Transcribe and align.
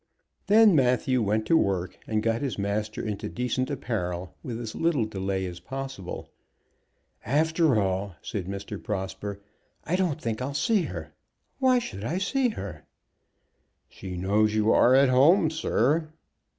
Then 0.47 0.73
Matthew 0.75 1.21
went 1.21 1.45
to 1.45 1.55
work, 1.55 1.99
and 2.07 2.23
got 2.23 2.41
his 2.41 2.57
master 2.57 3.05
into 3.05 3.29
decent 3.29 3.69
apparel, 3.69 4.33
with 4.41 4.59
as 4.59 4.73
little 4.73 5.05
delay 5.05 5.45
as 5.45 5.59
possible. 5.59 6.31
"After 7.23 7.79
all," 7.79 8.15
said 8.23 8.47
Mr. 8.47 8.83
Prosper, 8.83 9.39
"I 9.83 9.95
don't 9.95 10.19
think 10.19 10.41
I'll 10.41 10.55
see 10.55 10.81
her. 10.85 11.13
Why 11.59 11.77
should 11.77 12.03
I 12.03 12.17
see 12.17 12.49
her?" 12.49 12.83
"She 13.89 14.17
knows 14.17 14.55
you 14.55 14.71
are 14.73 14.95
at 14.95 15.09
home, 15.09 15.51
sir." 15.51 16.09